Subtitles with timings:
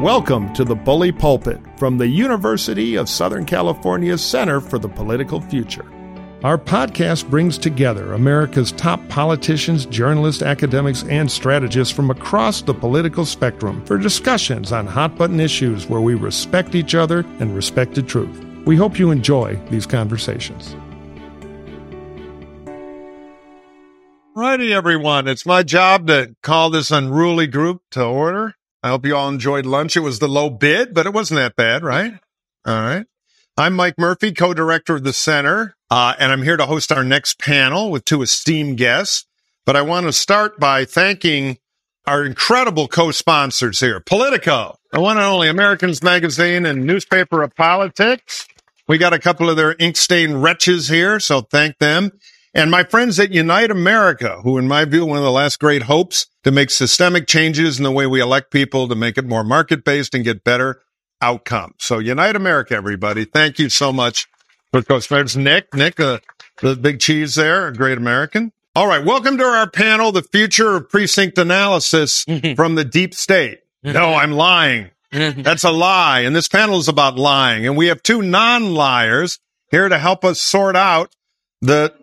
[0.00, 5.42] Welcome to the Bully Pulpit from the University of Southern California's Center for the Political
[5.42, 5.84] Future.
[6.42, 13.26] Our podcast brings together America's top politicians, journalists, academics, and strategists from across the political
[13.26, 18.02] spectrum for discussions on hot button issues where we respect each other and respect the
[18.02, 18.42] truth.
[18.64, 20.74] We hope you enjoy these conversations.
[24.34, 25.28] Righty, everyone.
[25.28, 28.54] It's my job to call this unruly group to order.
[28.82, 29.96] I hope you all enjoyed lunch.
[29.96, 32.14] It was the low bid, but it wasn't that bad, right?
[32.66, 33.04] All right.
[33.56, 37.38] I'm Mike Murphy, co-director of the center, uh, and I'm here to host our next
[37.38, 39.26] panel with two esteemed guests.
[39.66, 41.58] But I want to start by thanking
[42.06, 48.46] our incredible co-sponsors here, Politico, the one and only Americans Magazine and newspaper of politics.
[48.88, 52.12] We got a couple of their ink-stained wretches here, so thank them.
[52.52, 55.82] And my friends at Unite America, who in my view, one of the last great
[55.82, 59.44] hopes to make systemic changes in the way we elect people to make it more
[59.44, 60.82] market-based and get better
[61.20, 61.74] outcome.
[61.78, 63.24] So Unite America, everybody.
[63.24, 64.26] Thank you so much
[64.72, 65.36] for co-sponsors.
[65.36, 66.18] Nick, Nick, uh,
[66.60, 68.50] the big cheese there, a great American.
[68.74, 69.04] All right.
[69.04, 72.54] Welcome to our panel, the future of precinct analysis mm-hmm.
[72.54, 73.60] from the deep state.
[73.84, 73.94] Mm-hmm.
[73.94, 74.90] No, I'm lying.
[75.12, 75.42] Mm-hmm.
[75.42, 76.20] That's a lie.
[76.20, 77.64] And this panel is about lying.
[77.66, 79.38] And we have two non-liars
[79.70, 81.14] here to help us sort out
[81.60, 81.94] the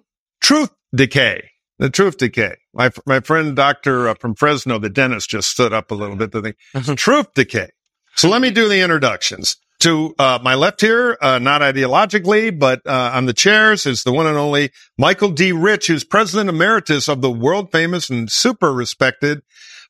[0.42, 1.50] truth decay.
[1.80, 2.56] The truth decay.
[2.74, 6.32] My, my friend, doctor uh, from Fresno, the dentist just stood up a little bit
[6.32, 6.56] to think
[6.98, 7.70] truth decay.
[8.16, 9.58] So let me do the introductions.
[9.82, 14.12] To uh, my left here, uh, not ideologically, but uh, on the chairs is the
[14.12, 15.52] one and only Michael D.
[15.52, 19.44] Rich, who's president emeritus of the world famous and super respected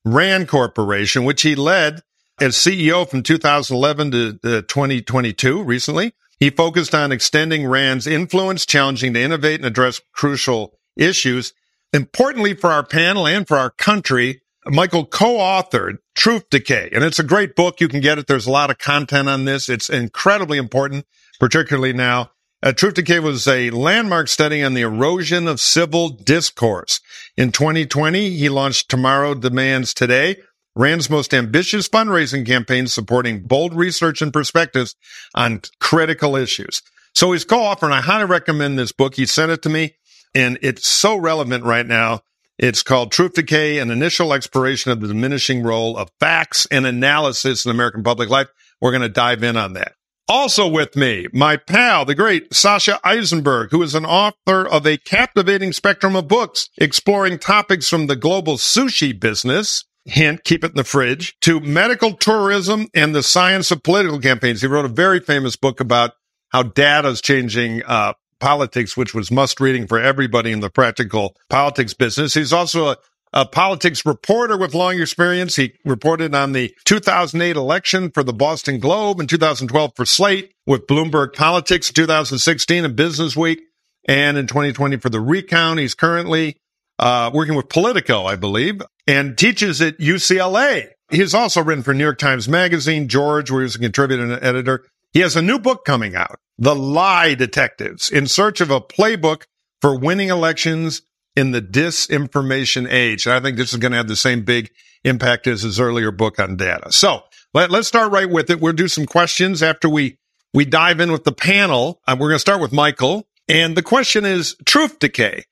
[0.04, 2.02] RAND Corporation, which he led
[2.42, 6.14] as CEO from 2011 to uh, 2022 recently.
[6.40, 11.54] He focused on extending RAND's influence, challenging to innovate and address crucial issues.
[11.94, 17.24] Importantly for our panel and for our country, Michael co-authored Truth Decay, and it's a
[17.24, 17.80] great book.
[17.80, 18.28] You can get it.
[18.28, 19.70] There's a lot of content on this.
[19.70, 21.06] It's incredibly important,
[21.40, 22.32] particularly now.
[22.62, 27.00] Uh, Truth Decay was a landmark study on the erosion of civil discourse.
[27.38, 30.38] In 2020, he launched Tomorrow Demands Today,
[30.78, 34.96] Rand's most ambitious fundraising campaign supporting bold research and perspectives
[35.34, 36.84] on critical issues.
[37.16, 39.16] So he's co-author, and I highly recommend this book.
[39.16, 39.96] He sent it to me,
[40.36, 42.22] and it's so relevant right now.
[42.60, 47.66] It's called Truth Decay, an initial exploration of the diminishing role of facts and analysis
[47.66, 48.48] in American public life.
[48.80, 49.94] We're going to dive in on that.
[50.28, 54.98] Also with me, my pal, the great Sasha Issenberg, who is an author of a
[54.98, 59.86] captivating spectrum of books exploring topics from the global sushi business.
[60.08, 64.62] Hint, keep it in the fridge to medical tourism and the science of political campaigns.
[64.62, 66.14] He wrote a very famous book about
[66.50, 71.36] how data is changing, uh, politics, which was must reading for everybody in the practical
[71.50, 72.34] politics business.
[72.34, 72.98] He's also a,
[73.34, 75.56] a politics reporter with long experience.
[75.56, 80.88] He reported on the 2008 election for the Boston Globe and 2012 for Slate with
[80.88, 83.62] Bloomberg Politics 2016 and Business Week
[84.08, 85.80] and in 2020 for the Recount.
[85.80, 86.58] He's currently
[87.00, 90.90] uh, working with Politico, I believe, and teaches at UCLA.
[91.10, 94.86] He's also written for New York Times Magazine, George, where he's a contributor and editor.
[95.14, 99.44] He has a new book coming out, The Lie Detectives, in search of a playbook
[99.82, 101.02] for winning elections
[101.36, 103.26] in the disinformation age.
[103.26, 104.70] And I think this is going to have the same big
[105.04, 106.92] impact as his earlier book on data.
[106.92, 107.24] So
[107.54, 108.60] let, us start right with it.
[108.60, 110.18] We'll do some questions after we,
[110.54, 112.02] we dive in with the panel.
[112.06, 113.28] Uh, we're going to start with Michael.
[113.48, 115.46] And the question is truth decay.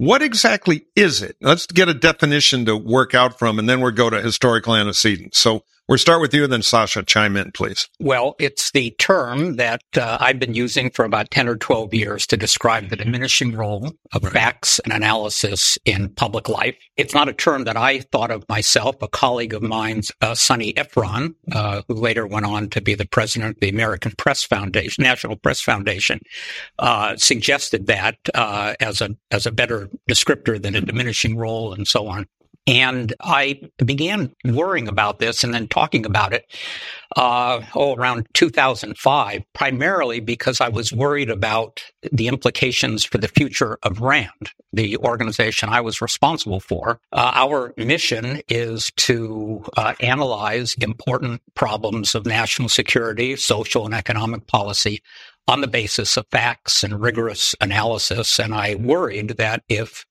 [0.00, 1.36] What exactly is it?
[1.42, 5.38] Let's get a definition to work out from, and then we'll go to historical antecedents.
[5.38, 7.88] So we'll start with you, and then Sasha, chime in, please.
[7.98, 12.26] Well, it's the term that uh, I've been using for about 10 or 12 years
[12.28, 14.32] to describe the diminishing role of right.
[14.32, 16.76] facts and analysis in public life.
[16.96, 19.02] It's not a term that I thought of myself.
[19.02, 23.06] A colleague of mine, uh, Sonni Efron, uh, who later went on to be the
[23.06, 26.20] president of the American Press Foundation, National Press Foundation,
[26.78, 31.88] uh, suggested that uh, as a as a better descriptor than a diminishing role and
[31.88, 32.26] so on.
[32.66, 36.44] And I began worrying about this and then talking about it,
[37.16, 41.82] uh, oh, around 2005, primarily because I was worried about
[42.12, 47.00] the implications for the future of RAND, the organization I was responsible for.
[47.12, 54.46] Uh, our mission is to uh, analyze important problems of national security, social and economic
[54.46, 55.02] policy
[55.48, 58.38] on the basis of facts and rigorous analysis.
[58.38, 60.04] And I worried that if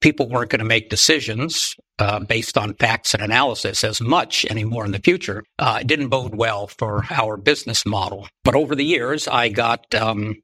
[0.00, 4.84] people weren't going to make decisions uh, based on facts and analysis as much anymore
[4.84, 5.44] in the future.
[5.58, 8.26] Uh, it didn't bode well for our business model.
[8.42, 10.36] But over the years, I got um,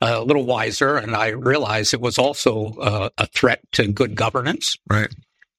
[0.00, 4.76] a little wiser and I realized it was also uh, a threat to good governance.
[4.90, 5.12] Right.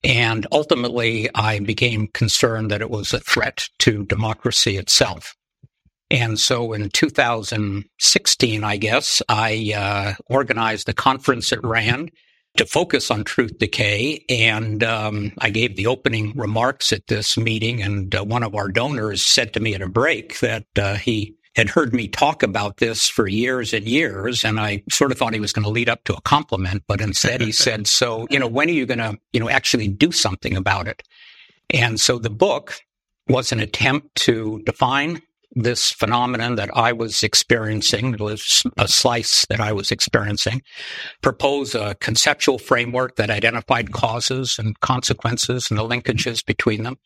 [0.03, 5.33] And ultimately, I became concerned that it was a threat to democracy itself.
[6.09, 12.11] And so in 2016, I guess, I uh, organized a conference at RAND
[12.57, 14.23] to focus on truth decay.
[14.29, 17.81] And um, I gave the opening remarks at this meeting.
[17.81, 21.35] And uh, one of our donors said to me at a break that uh, he
[21.55, 24.43] had heard me talk about this for years and years.
[24.43, 27.01] And I sort of thought he was going to lead up to a compliment, but
[27.01, 30.11] instead he said, so, you know, when are you going to, you know, actually do
[30.11, 31.01] something about it?
[31.71, 32.79] And so the book
[33.27, 35.21] was an attempt to define
[35.57, 40.61] this phenomenon that I was experiencing, it was a slice that I was experiencing,
[41.21, 46.97] propose a conceptual framework that identified causes and consequences and the linkages between them.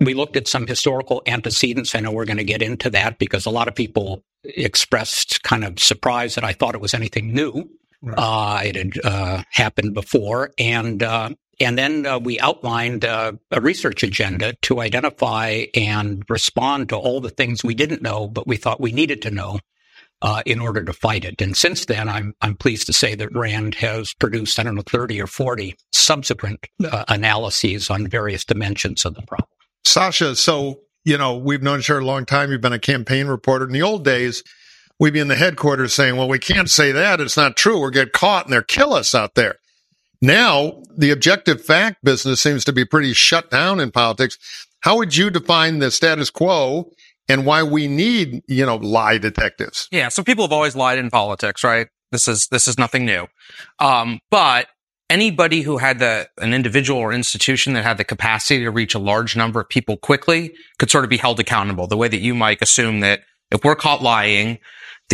[0.00, 1.94] We looked at some historical antecedents.
[1.94, 5.64] I know we're going to get into that because a lot of people expressed kind
[5.64, 7.70] of surprise that I thought it was anything new.
[8.02, 8.18] Right.
[8.18, 10.50] Uh, it had uh, happened before.
[10.58, 11.30] And uh,
[11.60, 17.20] and then uh, we outlined uh, a research agenda to identify and respond to all
[17.20, 19.58] the things we didn't know, but we thought we needed to know
[20.22, 21.40] uh, in order to fight it.
[21.40, 24.82] And since then, I'm I'm pleased to say that Rand has produced I don't know
[24.82, 29.48] 30 or 40 subsequent uh, analyses on various dimensions of the problem.
[29.84, 32.50] Sasha, so you know we've known each other a long time.
[32.50, 34.42] You've been a campaign reporter in the old days.
[34.98, 37.80] We'd be in the headquarters saying, "Well, we can't say that; it's not true.
[37.80, 39.56] We'll get caught and they'll kill us out there."
[40.24, 44.38] Now, the objective fact business seems to be pretty shut down in politics.
[44.80, 46.90] How would you define the status quo
[47.28, 49.86] and why we need, you know, lie detectives?
[49.90, 50.08] Yeah.
[50.08, 51.88] So people have always lied in politics, right?
[52.10, 53.26] This is, this is nothing new.
[53.80, 54.68] Um, but
[55.10, 58.98] anybody who had the, an individual or institution that had the capacity to reach a
[58.98, 62.34] large number of people quickly could sort of be held accountable the way that you
[62.34, 63.20] might assume that
[63.50, 64.58] if we're caught lying,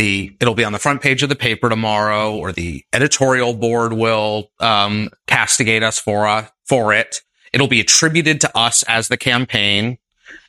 [0.01, 3.93] the it'll be on the front page of the paper tomorrow, or the editorial board
[3.93, 7.21] will um, castigate us for uh, for it.
[7.53, 9.99] It'll be attributed to us as the campaign,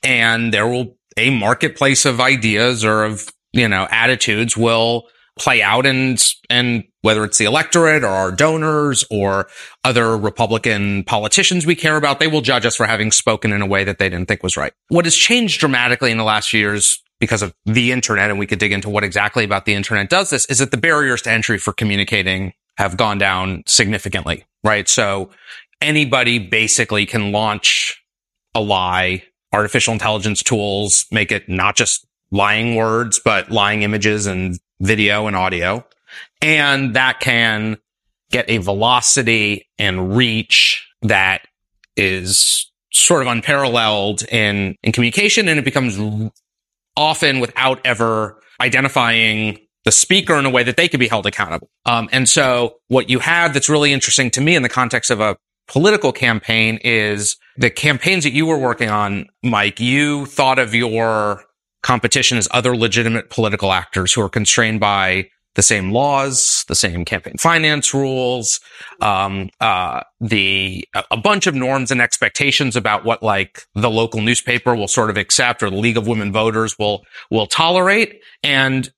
[0.03, 5.07] and there will a marketplace of ideas or of you know attitudes will
[5.39, 9.49] play out and and whether it's the electorate or our donors or
[9.85, 13.67] other Republican politicians we care about, they will judge us for having spoken in a
[13.67, 14.73] way that they didn't think was right.
[14.89, 18.49] What has changed dramatically in the last few years because of the internet, and we
[18.49, 21.31] could dig into what exactly about the internet does this, is that the barriers to
[21.31, 24.89] entry for communicating have gone down significantly, right?
[24.89, 25.31] So
[25.81, 28.03] anybody basically can launch
[28.57, 29.23] a lie.
[29.53, 35.37] Artificial intelligence tools make it not just lying words, but lying images and video and
[35.37, 35.87] audio.
[36.41, 37.79] And that can
[38.33, 41.43] get a velocity and reach that
[41.97, 45.47] is sort of unparalleled in, in communication.
[45.47, 45.97] And it becomes
[46.97, 51.69] often without ever identifying the speaker in a way that they could be held accountable.
[51.87, 55.21] Um, and so what you have that's really interesting to me in the context of
[55.21, 55.37] a
[55.67, 61.45] political campaign is the campaigns that you were working on, Mike, you thought of your
[61.83, 67.05] competition as other legitimate political actors who are constrained by the same laws, the same
[67.05, 68.61] campaign finance rules,
[69.01, 74.75] um, uh, the a bunch of norms and expectations about what like the local newspaper
[74.75, 78.93] will sort of accept or the League of Women Voters will will tolerate, and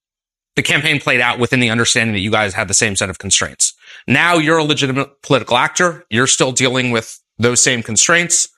[0.57, 3.19] the campaign played out within the understanding that you guys had the same set of
[3.19, 3.75] constraints.
[4.07, 6.05] Now you're a legitimate political actor.
[6.11, 8.49] You're still dealing with those same constraints,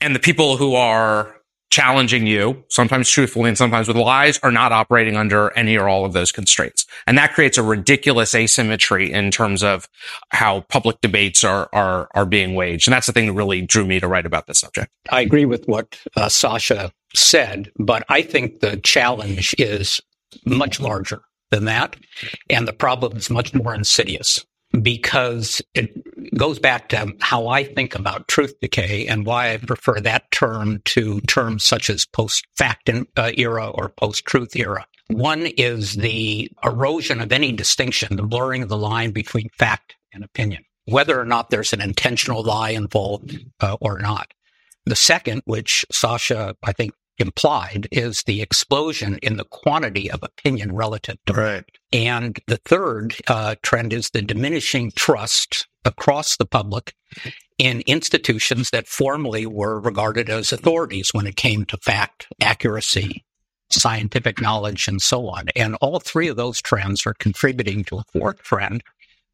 [0.00, 1.35] and the people who are
[1.70, 6.04] challenging you, sometimes truthfully and sometimes with lies, are not operating under any or all
[6.04, 6.86] of those constraints.
[7.06, 9.88] And that creates a ridiculous asymmetry in terms of
[10.30, 12.88] how public debates are, are, are being waged.
[12.88, 14.90] And that's the thing that really drew me to write about this subject.
[15.10, 20.00] I agree with what uh, Sasha said, but I think the challenge is
[20.44, 21.96] much larger than that.
[22.50, 24.44] And the problem is much more insidious
[24.82, 25.92] because it
[26.36, 30.82] goes back to how I think about truth decay and why I prefer that term
[30.86, 34.86] to terms such as post fact uh, era or post truth era.
[35.08, 40.24] One is the erosion of any distinction, the blurring of the line between fact and
[40.24, 44.32] opinion, whether or not there's an intentional lie involved uh, or not.
[44.84, 50.74] The second, which Sasha, I think, implied is the explosion in the quantity of opinion
[50.74, 51.64] relative to right.
[51.92, 56.94] And the third uh, trend is the diminishing trust across the public
[57.58, 63.24] in institutions that formerly were regarded as authorities when it came to fact, accuracy,
[63.70, 65.46] scientific knowledge, and so on.
[65.56, 68.82] And all three of those trends are contributing to a fourth trend,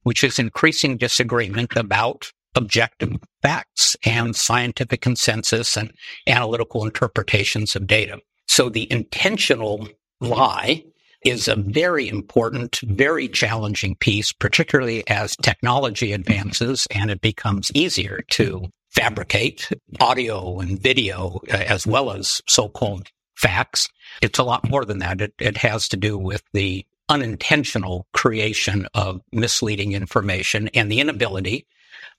[0.02, 5.92] which is increasing disagreement about objective facts and scientific consensus and
[6.26, 8.18] analytical interpretations of data.
[8.47, 9.88] So the intentional
[10.21, 10.85] lie
[11.25, 18.23] is a very important, very challenging piece, particularly as technology advances and it becomes easier
[18.30, 23.88] to fabricate audio and video uh, as well as so-called facts.
[24.21, 25.21] It's a lot more than that.
[25.21, 31.66] It, it has to do with the unintentional creation of misleading information and the inability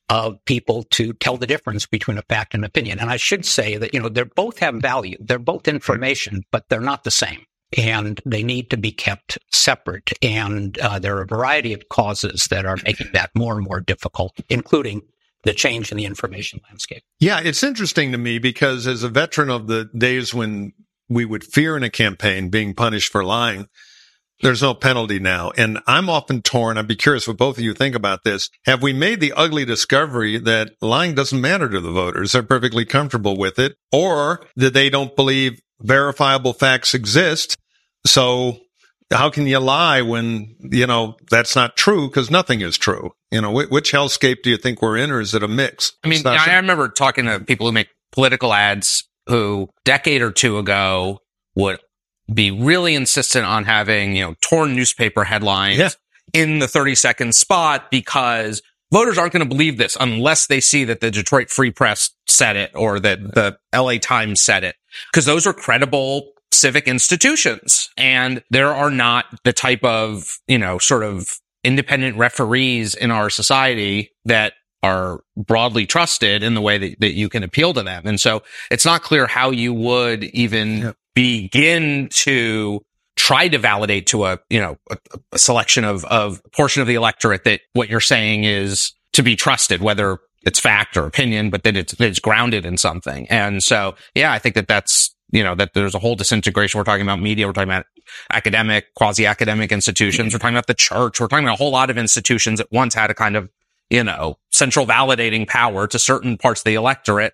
[0.10, 3.00] of people to tell the difference between a fact and opinion.
[3.00, 5.17] And I should say that, you know, they both have value.
[5.19, 7.45] They're both information, but they're not the same.
[7.77, 10.13] And they need to be kept separate.
[10.22, 13.79] And uh, there are a variety of causes that are making that more and more
[13.79, 15.01] difficult, including
[15.43, 17.03] the change in the information landscape.
[17.19, 20.74] Yeah, it's interesting to me because as a veteran of the days when
[21.10, 23.67] we would fear in a campaign being punished for lying,
[24.44, 25.52] there's no penalty now.
[25.58, 26.78] And I'm often torn.
[26.78, 28.50] I'd be curious what both of you think about this.
[28.66, 32.34] Have we made the ugly discovery that lying doesn't matter to the voters?
[32.34, 37.58] They're perfectly comfortable with it or that they don't believe verifiable facts exist.
[38.06, 38.60] So
[39.12, 43.12] how can you lie when, you know, that's not true because nothing is true?
[43.32, 45.94] You know, which hellscape do you think we're in or is it a mix?
[46.04, 50.58] I mean, I remember talking to people who make political ads who decade or two
[50.58, 51.20] ago
[51.56, 51.80] would
[52.32, 55.89] be really insistent on having, you know, torn newspaper headlines yeah.
[56.34, 58.62] in the 30 second spot because
[58.92, 62.56] voters aren't going to believe this unless they see that the Detroit Free Press said
[62.56, 64.75] it or that the LA Times said it
[65.12, 70.77] because those are credible civic institutions and there are not the type of, you know,
[70.77, 74.53] sort of independent referees in our society that
[74.84, 78.03] are broadly trusted in the way that, that you can appeal to them.
[78.06, 80.98] And so it's not clear how you would even yep.
[81.13, 82.82] Begin to
[83.15, 84.98] try to validate to a, you know, a,
[85.32, 89.36] a selection of, of portion of the electorate that what you're saying is to be
[89.36, 93.27] trusted, whether it's fact or opinion, but that it's, it's grounded in something.
[93.29, 96.77] And so, yeah, I think that that's, you know, that there's a whole disintegration.
[96.77, 97.48] We're talking about media.
[97.48, 97.86] We're talking about
[98.32, 100.34] academic, quasi academic institutions.
[100.34, 101.20] We're talking about the church.
[101.20, 103.50] We're talking about a whole lot of institutions that once had a kind of
[103.89, 107.34] you know, central validating power to certain parts of the electorate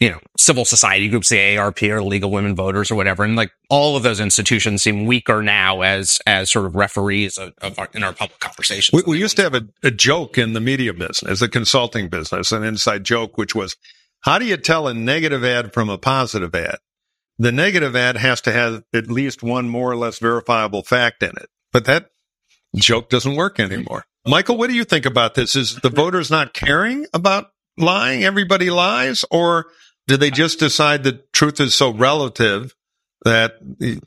[0.00, 3.22] you know, civil society groups, the AARP or of Women Voters or whatever.
[3.22, 7.52] And like all of those institutions seem weaker now as, as sort of referees of,
[7.60, 9.04] of our, in our public conversations.
[9.04, 12.50] We, we used to have a, a joke in the media business, the consulting business,
[12.50, 13.76] an inside joke, which was,
[14.20, 16.78] how do you tell a negative ad from a positive ad?
[17.38, 21.30] The negative ad has to have at least one more or less verifiable fact in
[21.30, 22.10] it, but that
[22.74, 24.04] joke doesn't work anymore.
[24.26, 25.56] Michael, what do you think about this?
[25.56, 28.24] Is the voters not caring about lying?
[28.24, 29.24] Everybody lies?
[29.30, 29.66] Or
[30.06, 32.74] did they just decide that truth is so relative
[33.24, 33.54] that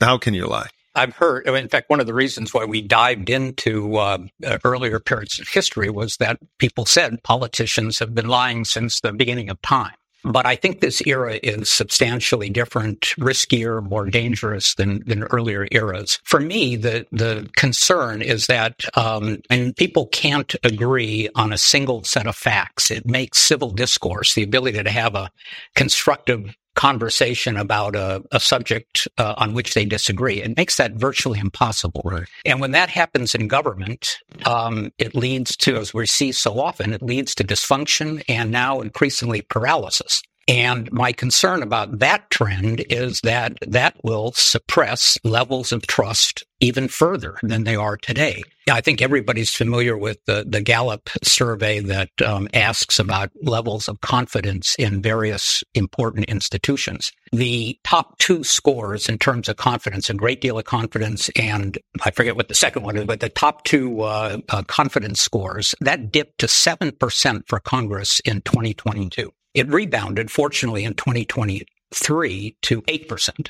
[0.01, 0.67] how can you lie?
[0.95, 4.19] I've heard, in fact, one of the reasons why we dived into uh,
[4.63, 9.49] earlier periods of history was that people said politicians have been lying since the beginning
[9.49, 9.95] of time.
[10.23, 16.19] But I think this era is substantially different, riskier, more dangerous than, than earlier eras.
[16.23, 22.03] For me, the, the concern is that, um, and people can't agree on a single
[22.03, 22.89] set of facts.
[22.89, 25.31] It makes civil discourse, the ability to have a
[25.75, 30.41] constructive conversation about a, a subject uh, on which they disagree.
[30.41, 32.01] It makes that virtually impossible.
[32.03, 32.27] Right.
[32.45, 36.93] And when that happens in government, um, it leads to, as we see so often,
[36.93, 40.21] it leads to dysfunction and now increasingly paralysis.
[40.47, 46.87] And my concern about that trend is that that will suppress levels of trust even
[46.87, 48.41] further than they are today.
[48.69, 53.99] I think everybody's familiar with the, the Gallup survey that um, asks about levels of
[53.99, 57.11] confidence in various important institutions.
[57.33, 62.11] The top two scores in terms of confidence, a great deal of confidence, and I
[62.11, 66.11] forget what the second one is, but the top two uh, uh, confidence scores, that
[66.11, 69.33] dipped to 7% for Congress in 2022.
[69.53, 73.49] It rebounded, fortunately, in 2023 to 8%.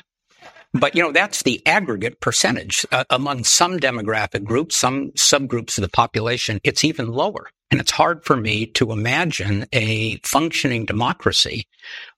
[0.74, 2.84] But, you know, that's the aggregate percentage.
[2.90, 7.48] Uh, among some demographic groups, some subgroups of the population, it's even lower.
[7.74, 11.66] And it's hard for me to imagine a functioning democracy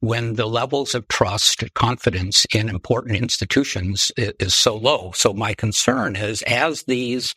[0.01, 5.13] when the levels of trust, and confidence in important institutions is, so low.
[5.15, 7.35] So my concern is as these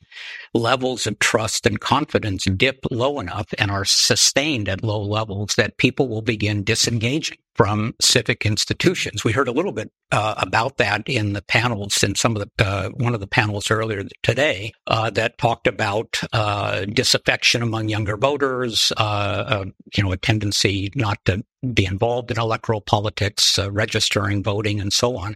[0.54, 5.78] levels of trust and confidence dip low enough and are sustained at low levels that
[5.78, 9.26] people will begin disengaging from civic institutions.
[9.26, 12.66] We heard a little bit uh, about that in the panels in some of the
[12.66, 18.09] uh, one of the panels earlier today uh, that talked about uh, disaffection among younger
[18.18, 24.44] voters, uh, uh, you know, a tendency not to be involved in electoral politics, registering,
[24.44, 25.36] voting, and so on.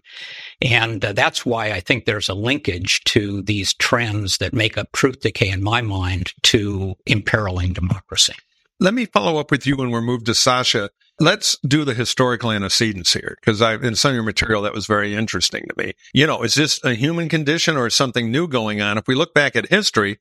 [0.62, 5.20] And that's why I think there's a linkage to these trends that make up truth
[5.20, 8.34] decay in my mind to imperiling democracy.
[8.80, 10.90] Let me follow up with you when we're moved to Sasha.
[11.20, 14.88] Let's do the historical antecedents here, because I, in some of your material, that was
[14.88, 15.94] very interesting to me.
[16.12, 18.98] You know, is this a human condition or something new going on?
[18.98, 20.18] If we look back at history,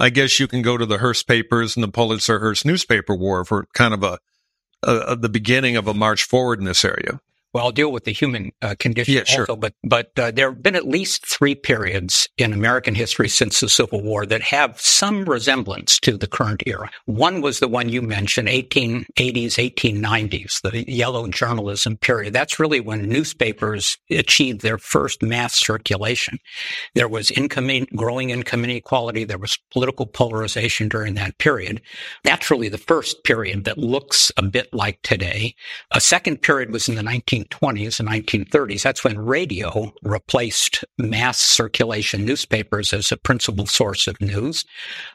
[0.00, 3.44] I guess you can go to the Hearst papers and the Pulitzer Hearst newspaper war
[3.44, 4.18] for kind of a
[4.84, 7.20] uh, the beginning of a march forward in this area.
[7.52, 9.42] Well, I'll deal with the human uh, condition yeah, sure.
[9.42, 13.60] also, but but uh, there have been at least three periods in American history since
[13.60, 16.90] the Civil War that have some resemblance to the current era.
[17.04, 22.32] One was the one you mentioned, 1880s, 1890s, the yellow journalism period.
[22.32, 26.38] That's really when newspapers achieved their first mass circulation.
[26.94, 29.24] There was income, growing income inequality.
[29.24, 31.82] There was political polarization during that period.
[32.24, 35.54] That's really the first period that looks a bit like today.
[35.90, 38.82] A second period was in the 19 1920s and 1930s.
[38.82, 44.64] That's when radio replaced mass circulation newspapers as a principal source of news.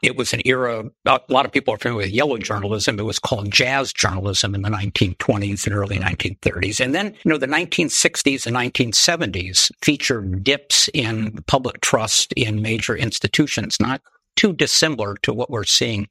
[0.02, 2.98] It was an era, a lot of people are familiar with yellow journalism.
[2.98, 6.80] It was called jazz journalism in the 1920s and early 1930s.
[6.80, 12.96] And then, you know, the 1960s and 1970s featured dips in public trust in major
[12.96, 14.02] institutions, not
[14.38, 16.06] too dissimilar to what we're seeing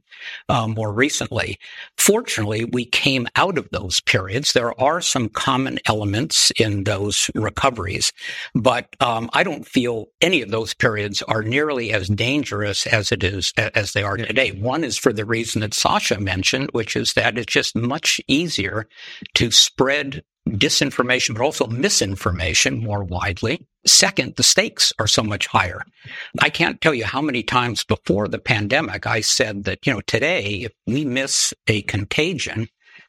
[0.50, 1.57] um, more recently.
[1.98, 4.51] Fortunately, we came out of those periods.
[4.51, 8.12] There are some common elements in those recoveries,
[8.53, 13.24] but um, I don't feel any of those periods are nearly as dangerous as it
[13.24, 14.51] is as they are today.
[14.51, 18.89] One is for the reason that Sasha mentioned, which is that it's just much easier
[19.36, 23.66] to spread disinformation, but also misinformation more widely.
[23.86, 25.84] Second, the stakes are so much higher.
[26.39, 30.01] I can't tell you how many times before the pandemic I said that, you know,
[30.01, 32.68] today, if we miss a contagion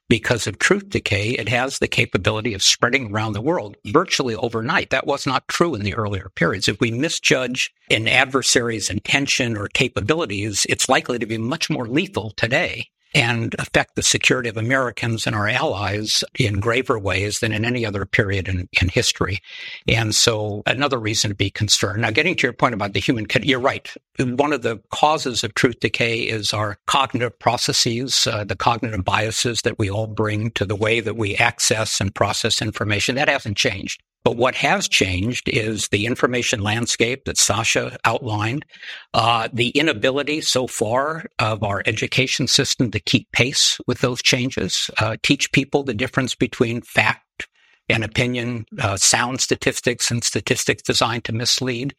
[0.09, 4.90] because of truth decay, it has the capability of spreading around the world virtually overnight.
[4.90, 6.68] That was not true in the earlier periods.
[6.68, 12.30] If we misjudge an adversary's intention or capabilities, it's likely to be much more lethal
[12.37, 17.64] today and affect the security of Americans and our allies in graver ways than in
[17.64, 19.40] any other period in, in history.
[19.86, 22.02] And so another reason to be concerned.
[22.02, 23.90] Now, getting to your point about the human, you're right.
[24.18, 29.62] One of the causes of truth decay is our cognitive processes, uh, the cognitive biases
[29.62, 33.14] that we all bring to the way that we access and process information.
[33.14, 34.02] That hasn't changed.
[34.28, 38.67] But what has changed is the information landscape that Sasha outlined,
[39.14, 44.91] uh, the inability so far of our education system to keep pace with those changes,
[44.99, 47.49] uh, teach people the difference between fact
[47.88, 51.95] and opinion, uh, sound statistics and statistics designed to mislead,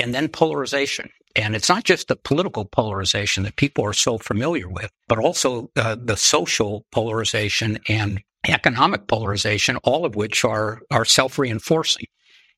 [0.00, 1.10] and then polarization.
[1.34, 5.68] And it's not just the political polarization that people are so familiar with, but also
[5.74, 12.06] uh, the social polarization and economic polarization, all of which are, are self-reinforcing.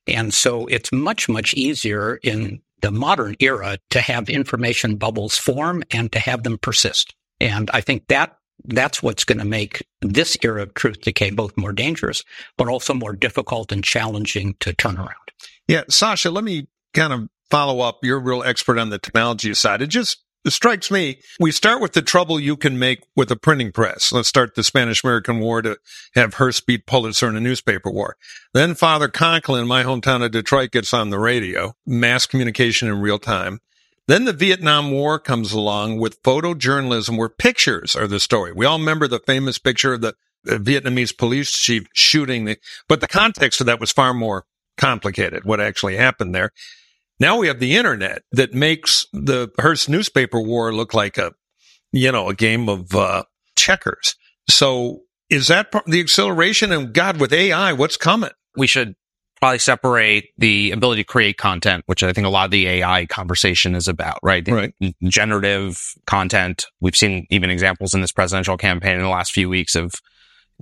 [0.06, 5.82] And so it's much, much easier in the modern era to have information bubbles form
[5.90, 7.14] and to have them persist.
[7.40, 11.56] And I think that that's what's going to make this era of truth decay both
[11.56, 12.22] more dangerous,
[12.56, 15.10] but also more difficult and challenging to turn around.
[15.66, 15.82] Yeah.
[15.88, 17.98] Sasha, let me kind of follow up.
[18.02, 19.82] You're a real expert on the technology side.
[19.82, 23.36] It just it strikes me we start with the trouble you can make with a
[23.36, 24.12] printing press.
[24.12, 25.78] Let's start the Spanish American War to
[26.14, 28.16] have Hearst beat Pulitzer in a newspaper war.
[28.52, 33.18] Then Father Coughlin, my hometown of Detroit, gets on the radio, mass communication in real
[33.18, 33.60] time.
[34.06, 38.52] Then the Vietnam War comes along with photojournalism where pictures are the story.
[38.52, 40.14] We all remember the famous picture of the
[40.46, 44.44] Vietnamese police chief shooting the, but the context of that was far more
[44.76, 46.50] complicated, what actually happened there.
[47.20, 51.32] Now we have the internet that makes the Hearst newspaper war look like a,
[51.92, 53.24] you know, a game of uh,
[53.56, 54.16] checkers.
[54.48, 55.00] So
[55.30, 56.72] is that the acceleration?
[56.72, 58.30] And God, with AI, what's coming?
[58.56, 58.94] We should
[59.40, 63.06] probably separate the ability to create content, which I think a lot of the AI
[63.06, 64.46] conversation is about, right?
[64.48, 64.72] Right.
[65.04, 66.66] Generative content.
[66.80, 69.92] We've seen even examples in this presidential campaign in the last few weeks of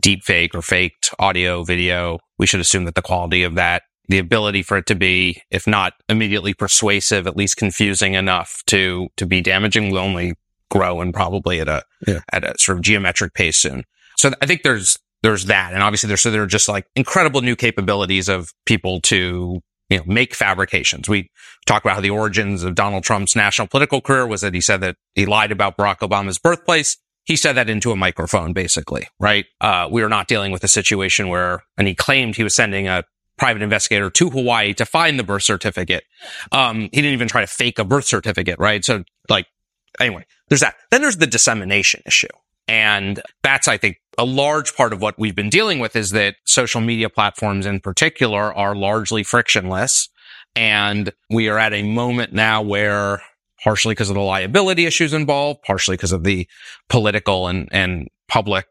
[0.01, 2.19] deep fake or faked audio, video.
[2.39, 5.67] We should assume that the quality of that the ability for it to be, if
[5.67, 10.35] not immediately persuasive, at least confusing enough to to be damaging will only
[10.71, 12.21] grow and probably at a yeah.
[12.33, 13.85] at a sort of geometric pace soon.
[14.17, 17.43] So I think there's there's that, and obviously there's so there are just like incredible
[17.43, 21.09] new capabilities of people to you know make fabrications.
[21.09, 21.31] We
[21.67, 24.81] talk about how the origins of Donald Trump's national political career was that he said
[24.81, 26.97] that he lied about Barack Obama's birthplace.
[27.25, 29.47] He said that into a microphone, basically, right?
[29.61, 32.89] Uh, we are not dealing with a situation where, and he claimed he was sending
[32.89, 33.05] a
[33.43, 36.05] private investigator to Hawaii to find the birth certificate.
[36.53, 38.85] Um, he didn't even try to fake a birth certificate, right?
[38.85, 39.47] So like,
[39.99, 40.77] anyway, there's that.
[40.93, 42.29] Then there's the dissemination issue.
[42.69, 46.37] And that's, I think, a large part of what we've been dealing with is that
[46.45, 50.09] social media platforms in particular are largely frictionless.
[50.55, 53.23] And we are at a moment now where
[53.65, 56.47] partially because of the liability issues involved, partially because of the
[56.89, 58.67] political and, and public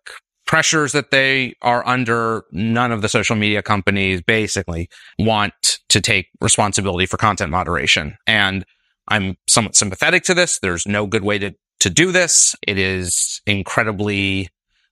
[0.52, 6.28] pressures that they are under, none of the social media companies basically want to take
[6.42, 8.18] responsibility for content moderation.
[8.28, 8.66] And
[9.08, 10.60] I'm somewhat sympathetic to this.
[10.60, 12.54] There's no good way to, to do this.
[12.68, 14.50] It is incredibly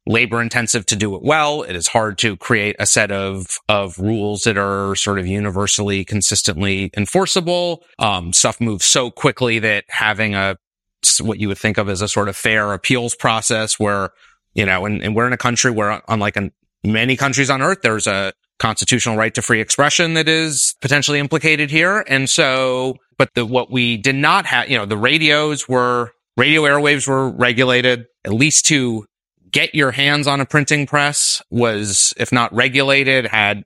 [0.07, 1.63] labor intensive to do it well.
[1.63, 6.05] It is hard to create a set of, of rules that are sort of universally
[6.05, 7.83] consistently enforceable.
[7.99, 10.55] Um, stuff moves so quickly that having a,
[11.19, 14.11] what you would think of as a sort of fair appeals process where,
[14.59, 16.51] you know, and, and we're in a country where unlike in
[16.83, 21.71] many countries on earth, there's a constitutional right to free expression that is potentially implicated
[21.71, 22.03] here.
[22.09, 26.63] And so, but the, what we did not have, you know, the radios were, radio
[26.63, 29.05] airwaves were regulated at least to
[29.49, 33.63] get your hands on a printing press was, if not regulated, had,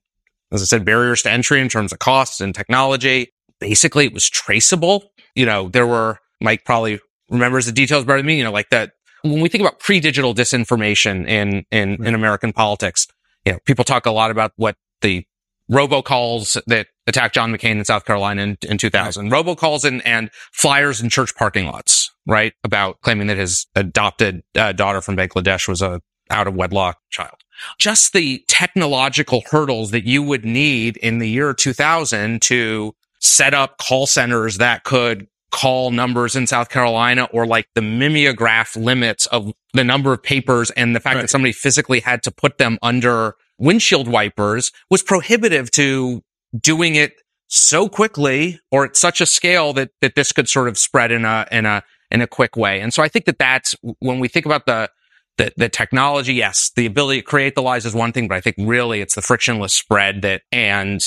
[0.51, 3.34] as I said, barriers to entry in terms of costs and technology.
[3.60, 5.06] Basically, it was traceable.
[5.34, 6.99] You know, there were, Mike probably
[7.32, 8.91] remembers the details better than me, you know, like that.
[9.24, 12.08] When we think about pre-digital disinformation in, in, right.
[12.08, 13.08] in American politics,
[13.46, 15.26] you know, people talk a lot about what the
[15.72, 19.46] robocalls that attacked John McCain in South Carolina in, in 2000, right.
[19.46, 22.54] robocalls and, and flyers in church parking lots, right?
[22.64, 27.36] About claiming that his adopted uh, daughter from Bangladesh was a out of wedlock child.
[27.78, 33.78] Just the technological hurdles that you would need in the year 2000 to set up
[33.78, 39.54] call centers that could call numbers in South Carolina or like the mimeograph limits of
[39.74, 41.22] the number of papers and the fact right.
[41.22, 46.24] that somebody physically had to put them under windshield wipers was prohibitive to
[46.60, 47.13] doing it
[47.50, 51.24] so quickly or at such a scale that, that this could sort of spread in
[51.24, 52.82] a, in a, in a quick way.
[52.82, 54.89] And so I think that that's when we think about the,
[55.38, 58.42] the, the technology, yes, the ability to create the lies is one thing, but I
[58.42, 61.00] think really it's the frictionless spread that, and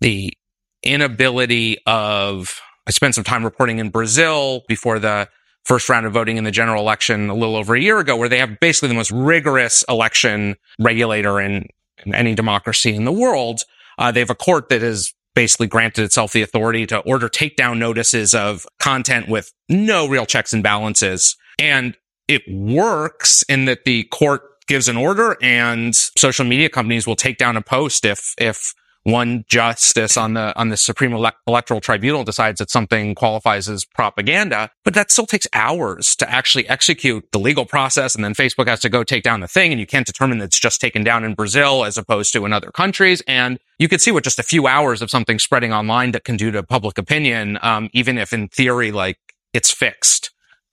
[0.00, 0.32] the
[0.82, 5.28] inability of, I spent some time reporting in Brazil before the
[5.64, 8.28] first round of voting in the general election a little over a year ago, where
[8.28, 11.66] they have basically the most rigorous election regulator in,
[12.04, 13.62] in any democracy in the world.
[13.98, 17.78] Uh, they have a court that has basically granted itself the authority to order takedown
[17.78, 21.36] notices of content with no real checks and balances.
[21.58, 27.16] And it works in that the court gives an order and social media companies will
[27.16, 28.72] take down a post if, if
[29.10, 33.84] one justice on the on the Supreme Ele- Electoral Tribunal decides that something qualifies as
[33.84, 38.68] propaganda, but that still takes hours to actually execute the legal process, and then Facebook
[38.68, 41.02] has to go take down the thing, and you can't determine that it's just taken
[41.04, 44.38] down in Brazil as opposed to in other countries, and you could see what just
[44.38, 48.18] a few hours of something spreading online that can do to public opinion, um, even
[48.18, 49.18] if in theory like
[49.52, 50.30] it's fixed.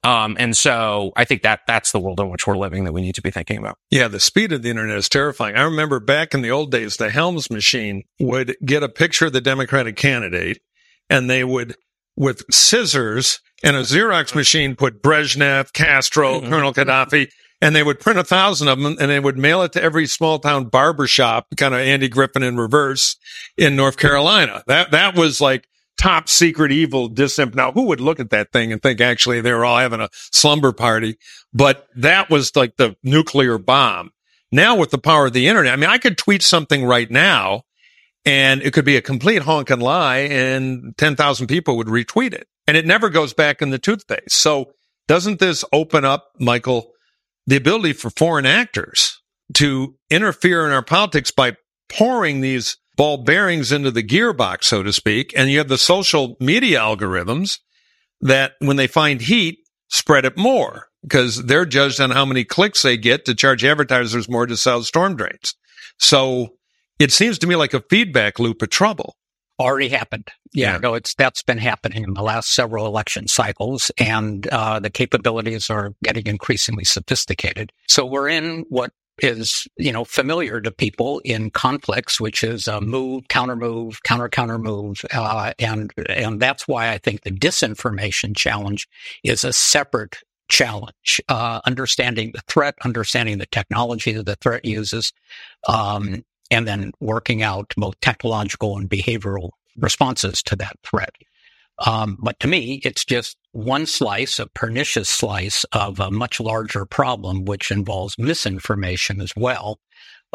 [0.07, 3.01] Um, and so I think that that's the world in which we're living that we
[3.01, 3.77] need to be thinking about.
[3.91, 5.57] Yeah, the speed of the internet is terrifying.
[5.57, 9.33] I remember back in the old days, the Helms machine would get a picture of
[9.33, 10.61] the Democratic candidate
[11.09, 11.75] and they would,
[12.15, 16.49] with scissors and a Xerox machine, put Brezhnev, Castro, mm-hmm.
[16.49, 19.73] Colonel Gaddafi, and they would print a thousand of them and they would mail it
[19.73, 23.17] to every small town barber shop, kind of Andy Griffith in reverse
[23.57, 24.63] in North Carolina.
[24.67, 25.67] That, that was like,
[25.97, 27.55] top secret evil disimp.
[27.55, 30.09] Now, who would look at that thing and think actually they were all having a
[30.13, 31.17] slumber party?
[31.53, 34.11] But that was like the nuclear bomb.
[34.51, 37.63] Now with the power of the internet, I mean, I could tweet something right now
[38.25, 42.77] and it could be a complete honking lie and 10,000 people would retweet it and
[42.77, 44.31] it never goes back in the toothpaste.
[44.31, 44.71] So
[45.07, 46.91] doesn't this open up, Michael,
[47.45, 49.21] the ability for foreign actors
[49.55, 51.55] to interfere in our politics by
[51.89, 55.31] pouring these ball bearings into the gearbox, so to speak.
[55.37, 57.59] And you have the social media algorithms
[58.19, 62.81] that when they find heat, spread it more because they're judged on how many clicks
[62.81, 65.55] they get to charge advertisers more to sell storm drains.
[65.99, 66.55] So
[66.99, 69.15] it seems to me like a feedback loop of trouble.
[69.59, 70.27] Already happened.
[70.53, 70.77] Yeah, yeah.
[70.79, 75.71] no, it's that's been happening in the last several election cycles, and uh, the capabilities
[75.71, 77.71] are getting increasingly sophisticated.
[77.87, 82.81] So we're in what is, you know, familiar to people in conflicts, which is a
[82.81, 85.03] move, counter move, counter counter move.
[85.13, 88.87] Uh, and, and that's why I think the disinformation challenge
[89.23, 90.17] is a separate
[90.49, 91.21] challenge.
[91.27, 95.11] Uh, understanding the threat, understanding the technology that the threat uses,
[95.67, 101.13] um, and then working out both technological and behavioral responses to that threat.
[101.85, 106.85] Um, but to me, it's just one slice, a pernicious slice of a much larger
[106.85, 109.79] problem, which involves misinformation as well.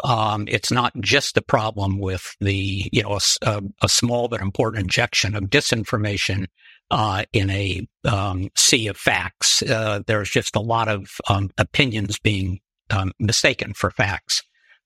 [0.03, 4.83] Um, it's not just a problem with the, you know, a, a small but important
[4.83, 6.47] injection of disinformation
[6.89, 9.61] uh, in a um, sea of facts.
[9.61, 14.43] Uh, there's just a lot of um, opinions being um, mistaken for facts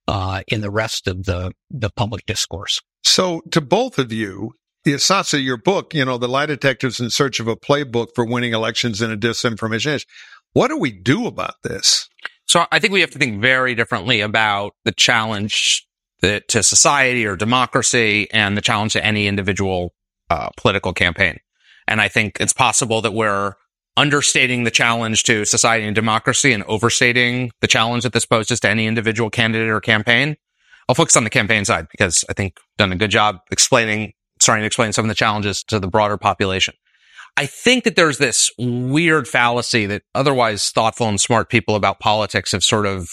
[0.07, 2.81] uh, in the rest of the the public discourse.
[3.03, 4.53] So, to both of you,
[4.95, 8.53] Sasha, your book, you know, the lie detectives in search of a playbook for winning
[8.53, 10.07] elections in a disinformation age.
[10.53, 12.07] What do we do about this?
[12.45, 15.85] So I think we have to think very differently about the challenge
[16.21, 19.93] that, to society or democracy and the challenge to any individual
[20.29, 21.39] uh, political campaign.
[21.87, 23.55] And I think it's possible that we're
[23.97, 28.69] understating the challenge to society and democracy and overstating the challenge that this poses to
[28.69, 30.37] any individual candidate or campaign.
[30.87, 34.13] I'll focus on the campaign side because I think done a good job explaining,
[34.47, 36.73] starting to explain some of the challenges to the broader population.
[37.35, 42.53] I think that there's this weird fallacy that otherwise thoughtful and smart people about politics
[42.53, 43.09] have sort of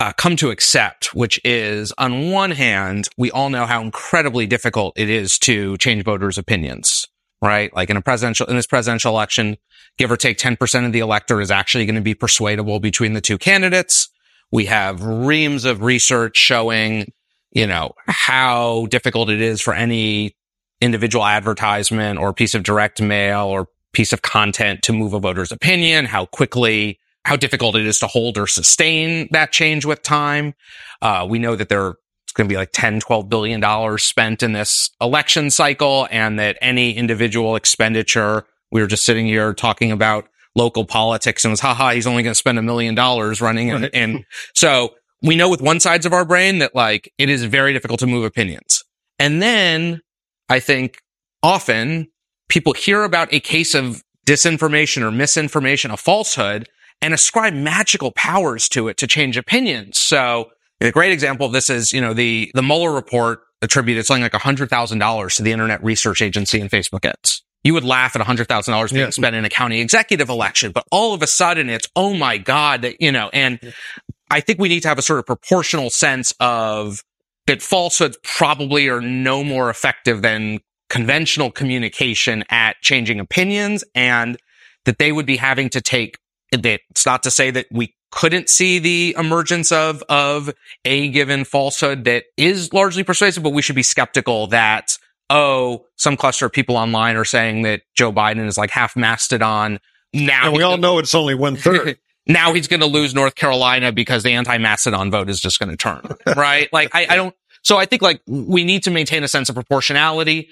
[0.00, 4.98] uh, come to accept, which is on one hand, we all know how incredibly difficult
[4.98, 7.06] it is to change voters' opinions,
[7.40, 7.72] right?
[7.72, 9.56] Like in a presidential, in this presidential election,
[9.96, 13.20] give or take 10% of the electorate is actually going to be persuadable between the
[13.20, 14.08] two candidates.
[14.50, 17.12] We have reams of research showing,
[17.52, 20.34] you know, how difficult it is for any
[20.80, 25.52] individual advertisement or piece of direct mail or piece of content to move a voter's
[25.52, 30.54] opinion, how quickly, how difficult it is to hold or sustain that change with time.
[31.00, 31.94] Uh, we know that there's
[32.34, 36.58] going to be like 10, 12 billion dollars spent in this election cycle and that
[36.60, 41.90] any individual expenditure, we were just sitting here talking about local politics and was, haha,
[41.90, 43.70] he's only going to spend a million dollars running.
[43.70, 47.44] And, and so we know with one sides of our brain that like it is
[47.44, 48.84] very difficult to move opinions.
[49.18, 50.00] And then
[50.48, 51.00] I think
[51.42, 52.08] often
[52.48, 56.68] people hear about a case of disinformation or misinformation, a falsehood,
[57.02, 59.98] and ascribe magical powers to it to change opinions.
[59.98, 64.22] So a great example of this is, you know, the, the Mueller report attributed something
[64.22, 67.42] like $100,000 to the Internet Research Agency and Facebook ads.
[67.62, 69.10] You would laugh at $100,000 being yeah.
[69.10, 72.82] spent in a county executive election, but all of a sudden it's, oh my God,
[72.82, 73.58] that, you know, and
[74.30, 77.02] I think we need to have a sort of proportional sense of
[77.46, 84.36] that falsehoods probably are no more effective than conventional communication at changing opinions and
[84.84, 86.18] that they would be having to take
[86.52, 90.52] that it's not to say that we couldn't see the emergence of of
[90.84, 94.96] a given falsehood that is largely persuasive but we should be skeptical that
[95.30, 99.80] oh some cluster of people online are saying that Joe Biden is like half mastodon
[100.12, 103.34] now and we all know it's only one third now he's going to lose North
[103.34, 106.02] Carolina because the anti-Mastodon vote is just going to turn,
[106.36, 106.72] right?
[106.72, 109.54] like I, I don't, so I think like we need to maintain a sense of
[109.54, 110.48] proportionality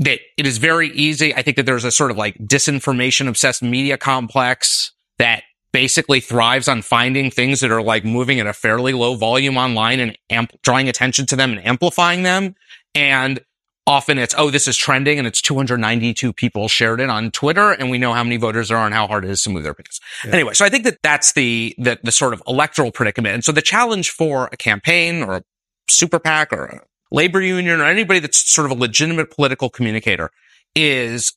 [0.00, 1.34] that it is very easy.
[1.34, 5.42] I think that there's a sort of like disinformation obsessed media complex that
[5.72, 10.00] basically thrives on finding things that are like moving at a fairly low volume online
[10.00, 12.54] and amp- drawing attention to them and amplifying them.
[12.94, 13.40] And
[13.88, 17.72] often it's, oh, this is trending and it's 292 people shared it on Twitter.
[17.72, 19.62] And we know how many voters there are and how hard it is to move
[19.62, 19.98] their opinions.
[20.24, 20.32] Yeah.
[20.32, 23.34] Anyway, so I think that that's the, the, the sort of electoral predicament.
[23.34, 25.42] And so the challenge for a campaign or a
[25.88, 30.30] super PAC or a labor union or anybody that's sort of a legitimate political communicator
[30.74, 31.32] is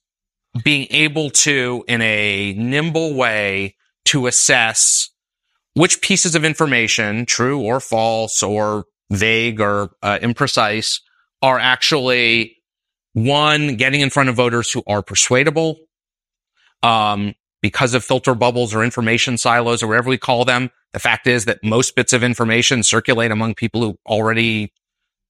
[0.61, 5.09] being able to, in a nimble way, to assess
[5.75, 10.99] which pieces of information, true or false or vague or uh, imprecise,
[11.41, 12.57] are actually
[13.13, 15.77] one, getting in front of voters who are persuadable,
[16.83, 20.69] um, because of filter bubbles or information silos or whatever we call them.
[20.93, 24.73] The fact is that most bits of information circulate among people who already,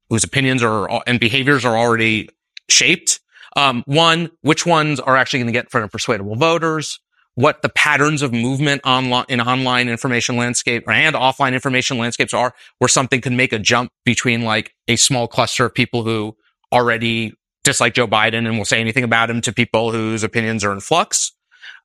[0.10, 2.30] whose opinions are and behaviors are already
[2.70, 3.20] shaped.
[3.56, 7.00] Um, one, which ones are actually going to get in front of persuadable voters?
[7.36, 12.54] What the patterns of movement online in online information landscape and offline information landscapes are,
[12.80, 16.36] where something can make a jump between like a small cluster of people who
[16.74, 20.74] already dislike Joe Biden and will say anything about him to people whose opinions are
[20.74, 21.32] in flux.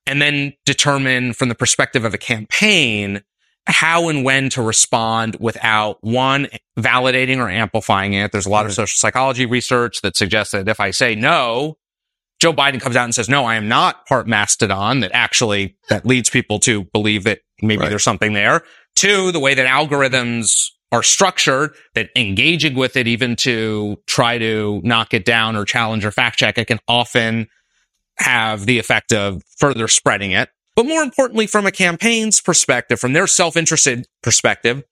[0.05, 3.21] And then determine from the perspective of a campaign,
[3.65, 6.47] how and when to respond without one
[6.79, 8.31] validating or amplifying it.
[8.31, 11.77] There's a lot of social psychology research that suggests that if I say no,
[12.39, 16.05] Joe Biden comes out and says, no, I am not part Mastodon that actually that
[16.05, 17.89] leads people to believe that maybe right.
[17.89, 18.63] there's something there.
[18.95, 24.81] Two, the way that algorithms are structured that engaging with it, even to try to
[24.83, 27.47] knock it down or challenge or fact check it can often
[28.19, 30.49] have the effect of further spreading it.
[30.75, 34.83] But more importantly, from a campaign's perspective, from their self-interested perspective,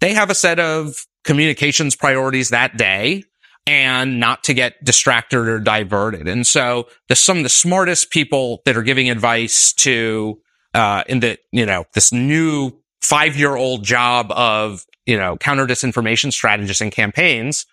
[0.00, 3.24] they have a set of communications priorities that day
[3.66, 6.28] and not to get distracted or diverted.
[6.28, 10.40] And so the, some of the smartest people that are giving advice to,
[10.72, 15.66] uh, in the, you know, this new five year old job of, you know, counter
[15.66, 17.66] disinformation strategists and campaigns,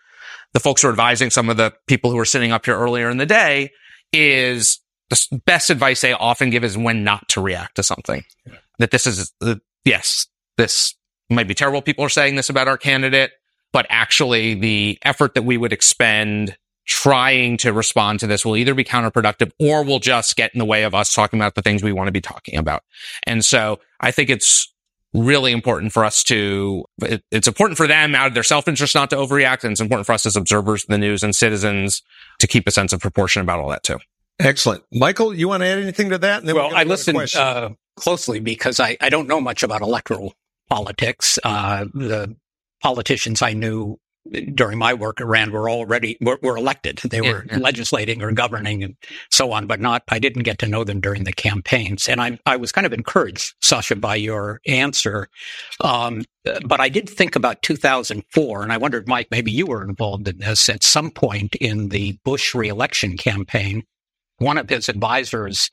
[0.53, 3.09] the folks who are advising some of the people who are sitting up here earlier
[3.09, 3.71] in the day
[4.11, 4.79] is
[5.09, 8.23] the best advice they often give is when not to react to something.
[8.45, 8.53] Yeah.
[8.79, 10.27] That this is, uh, yes,
[10.57, 10.95] this
[11.29, 11.81] might be terrible.
[11.81, 13.31] People are saying this about our candidate,
[13.73, 16.55] but actually the effort that we would expend
[16.85, 20.65] trying to respond to this will either be counterproductive or will just get in the
[20.65, 22.83] way of us talking about the things we want to be talking about.
[23.23, 24.73] And so I think it's
[25.13, 29.09] really important for us to, it, it's important for them out of their self-interest not
[29.11, 29.63] to overreact.
[29.63, 32.01] And it's important for us as observers of the news and citizens
[32.39, 33.99] to keep a sense of proportion about all that too.
[34.39, 34.83] Excellent.
[34.91, 36.43] Michael, you want to add anything to that?
[36.43, 40.33] well, I listened uh, closely because I, I don't know much about electoral
[40.69, 41.37] politics.
[41.43, 42.35] Uh, the
[42.83, 43.97] politicians I knew
[44.55, 46.99] during my work at Rand were already were, were elected.
[46.99, 47.57] They yeah, were yeah.
[47.57, 48.95] legislating or governing and
[49.29, 50.03] so on, but not.
[50.09, 52.93] I didn't get to know them during the campaigns, and I I was kind of
[52.93, 55.27] encouraged, Sasha, by your answer.
[55.81, 56.23] Um,
[56.65, 60.37] but I did think about 2004, and I wondered, Mike, maybe you were involved in
[60.37, 63.83] this at some point in the Bush reelection campaign.
[64.37, 65.69] One of his advisors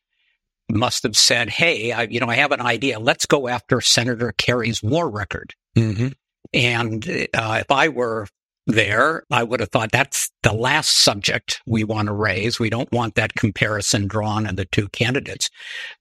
[0.68, 2.98] must have said, "Hey, I, you know, I have an idea.
[2.98, 6.08] Let's go after Senator Kerry's war record." Mm-hmm.
[6.52, 8.26] And uh, if I were
[8.66, 12.58] there, I would have thought that's the last subject we want to raise.
[12.58, 15.50] We don't want that comparison drawn of the two candidates.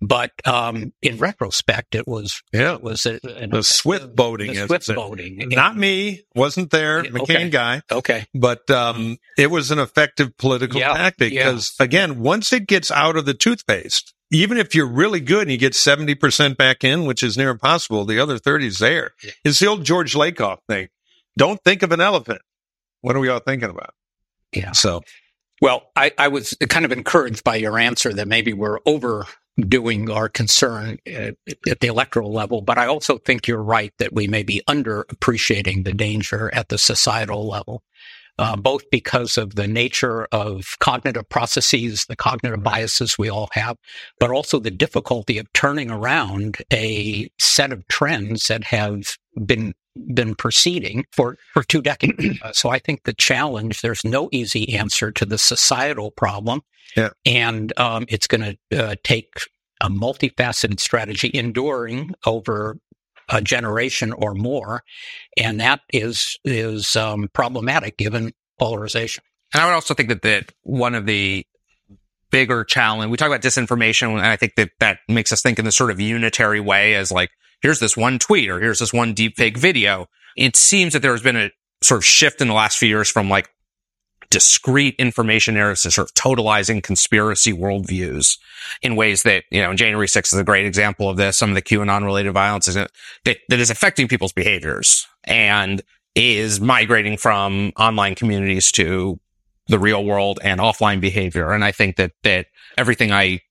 [0.01, 4.53] But um, in retrospect, it was yeah, it was a, the swift boating.
[4.53, 5.49] The swift boating.
[5.49, 7.49] Not me, wasn't there, McCain okay.
[7.49, 7.81] guy.
[7.91, 11.83] Okay, but um, it was an effective political yeah, tactic because yeah.
[11.83, 15.57] again, once it gets out of the toothpaste, even if you're really good and you
[15.57, 19.11] get 70% back in, which is near impossible, the other 30 is there.
[19.23, 19.31] Yeah.
[19.43, 20.89] It's the old George Lakoff thing.
[21.37, 22.41] Don't think of an elephant.
[23.01, 23.93] What are we all thinking about?
[24.53, 24.73] Yeah.
[24.73, 25.01] So,
[25.61, 30.29] well, I, I was kind of encouraged by your answer that maybe we're overdoing our
[30.29, 31.35] concern at,
[31.67, 35.85] at the electoral level, but I also think you're right that we may be underappreciating
[35.85, 37.83] the danger at the societal level
[38.39, 43.75] uh, both because of the nature of cognitive processes, the cognitive biases we all have,
[44.17, 49.73] but also the difficulty of turning around a set of trends that have been
[50.13, 52.39] been proceeding for, for two decades.
[52.41, 56.61] Uh, so I think the challenge, there's no easy answer to the societal problem.
[56.95, 57.09] Yeah.
[57.25, 59.33] And um, it's going to uh, take
[59.81, 62.77] a multifaceted strategy enduring over
[63.29, 64.83] a generation or more,
[65.37, 69.23] and that is is um, problematic given polarization.
[69.53, 71.45] And I would also think that that one of the
[72.31, 75.65] bigger challenge we talk about disinformation, and I think that that makes us think in
[75.65, 79.15] this sort of unitary way as like here's this one tweet or here's this one
[79.15, 80.07] deepfake video.
[80.35, 83.09] It seems that there has been a sort of shift in the last few years
[83.09, 83.49] from like
[84.31, 88.37] discrete information narratives to sort of totalizing conspiracy worldviews
[88.81, 91.37] in ways that, you know, January 6th is a great example of this.
[91.37, 92.91] Some of the QAnon related violence is that,
[93.23, 95.81] that is affecting people's behaviors and
[96.15, 99.19] is migrating from online communities to
[99.67, 101.51] the real world and offline behavior.
[101.51, 103.41] And I think that, that everything I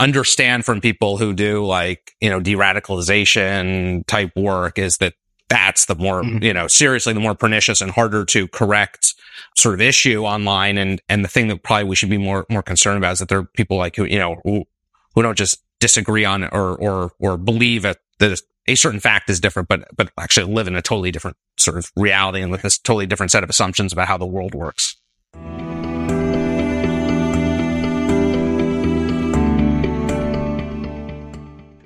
[0.00, 5.14] understand from people who do like, you know, de-radicalization type work is that
[5.48, 6.42] that's the more, mm-hmm.
[6.42, 9.14] you know, seriously, the more pernicious and harder to correct
[9.58, 10.78] sort of issue online.
[10.78, 13.28] And, and the thing that probably we should be more, more concerned about is that
[13.28, 14.64] there are people like who, you know, who,
[15.14, 19.68] who don't just disagree on or, or, or believe that a certain fact is different,
[19.68, 23.06] but, but actually live in a totally different sort of reality and with this totally
[23.06, 24.96] different set of assumptions about how the world works.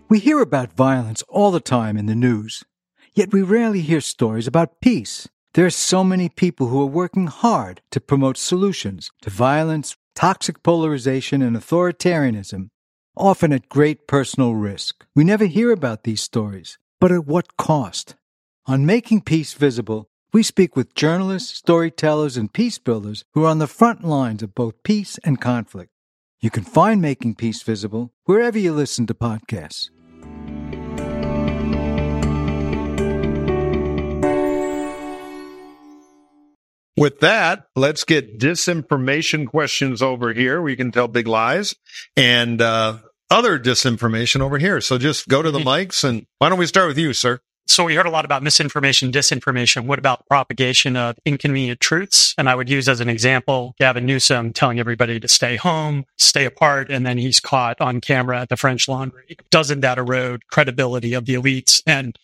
[0.08, 2.64] We hear about violence all the time in the news,
[3.14, 5.26] yet we rarely hear stories about peace.
[5.54, 10.62] There are so many people who are working hard to promote solutions to violence, toxic
[10.62, 12.68] polarization, and authoritarianism,
[13.18, 15.04] often at great personal risk.
[15.14, 18.14] We never hear about these stories, but at what cost?
[18.64, 23.58] On Making Peace Visible, we speak with journalists, storytellers, and peace builders who are on
[23.58, 25.90] the front lines of both peace and conflict.
[26.40, 29.90] You can find Making Peace Visible wherever you listen to podcasts.
[37.02, 40.62] With that, let's get disinformation questions over here.
[40.62, 41.74] We can tell big lies
[42.16, 44.80] and uh, other disinformation over here.
[44.80, 47.40] So just go to the mics and why don't we start with you, sir?
[47.66, 49.86] So we heard a lot about misinformation, disinformation.
[49.86, 52.36] What about propagation of inconvenient truths?
[52.38, 56.44] And I would use as an example Gavin Newsom telling everybody to stay home, stay
[56.44, 59.38] apart, and then he's caught on camera at the French Laundry.
[59.50, 62.16] Doesn't that erode credibility of the elites and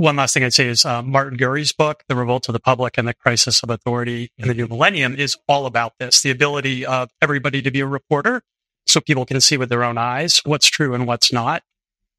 [0.00, 2.98] one last thing I'd say is uh, Martin Gurri's book, The Revolt of the Public
[2.98, 6.84] and the Crisis of Authority in the New Millennium, is all about this the ability
[6.86, 8.42] of everybody to be a reporter
[8.86, 11.62] so people can see with their own eyes what's true and what's not.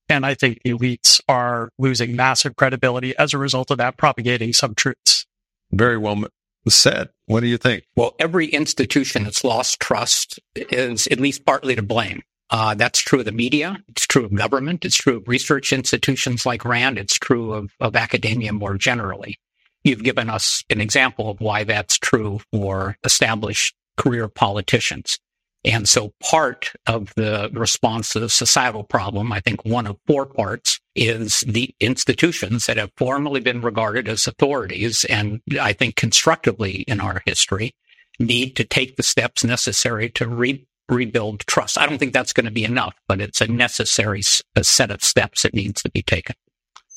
[0.07, 4.75] And I think elites are losing massive credibility as a result of that, propagating some
[4.75, 5.25] truths.
[5.71, 6.23] Very well
[6.67, 7.09] said.
[7.25, 7.85] What do you think?
[7.95, 12.21] Well, every institution that's lost trust is at least partly to blame.
[12.51, 13.77] Uh, that's true of the media.
[13.87, 14.83] It's true of government.
[14.83, 16.97] It's true of research institutions like RAND.
[16.97, 19.39] It's true of, of academia more generally.
[19.83, 25.17] You've given us an example of why that's true for established career politicians.
[25.63, 30.25] And so part of the response to the societal problem, I think one of four
[30.25, 36.83] parts is the institutions that have formerly been regarded as authorities and I think constructively
[36.87, 37.71] in our history
[38.19, 41.77] need to take the steps necessary to re- rebuild trust.
[41.77, 44.21] I don't think that's going to be enough, but it's a necessary
[44.55, 46.35] a set of steps that needs to be taken.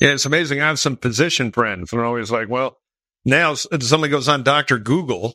[0.00, 0.60] Yeah, it's amazing.
[0.60, 2.78] I have some physician friends, and they're always like, "Well,
[3.24, 5.34] now somebody goes on Doctor Google."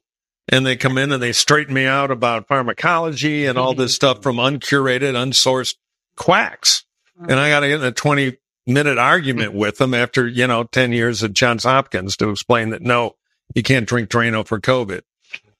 [0.51, 4.23] And they come in and they straighten me out about pharmacology and all this stuff
[4.23, 5.75] from uncurated, unsourced
[6.15, 6.85] quacks.
[7.21, 10.63] And I got to get in a 20 minute argument with them after, you know,
[10.63, 13.15] 10 years at Johns Hopkins to explain that no,
[13.53, 15.01] you can't drink Drano for COVID.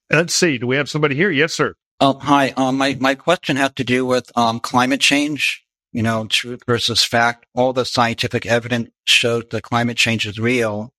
[0.09, 0.57] Let's see.
[0.57, 1.29] Do we have somebody here?
[1.29, 1.75] Yes, sir.
[2.01, 2.53] Oh, hi.
[2.55, 7.03] Um, my, my question had to do with um, climate change, you know, truth versus
[7.03, 7.45] fact.
[7.53, 10.93] All the scientific evidence shows that climate change is real.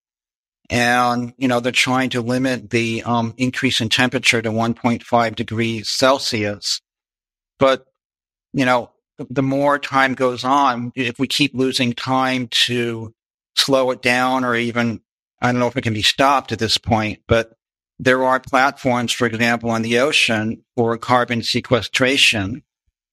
[0.69, 5.89] And, you know, they're trying to limit the um, increase in temperature to 1.5 degrees
[5.89, 6.83] Celsius.
[7.59, 7.87] But,
[8.53, 13.15] you know, the more time goes on, if we keep losing time to
[13.57, 15.01] slow it down or even,
[15.41, 17.55] I don't know if it can be stopped at this point, but
[18.03, 22.63] there are platforms, for example, on the ocean for carbon sequestration.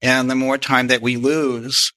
[0.02, 1.92] And the more time that we lose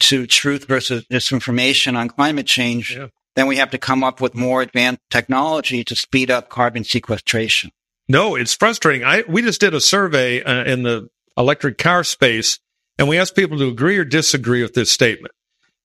[0.00, 3.06] to truth versus disinformation on climate change, yeah.
[3.34, 7.70] then we have to come up with more advanced technology to speed up carbon sequestration.
[8.08, 9.04] No, it's frustrating.
[9.04, 12.58] I we just did a survey uh, in the electric car space,
[12.98, 15.32] and we asked people to agree or disagree with this statement.